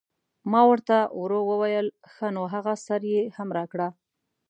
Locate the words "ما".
0.51-0.61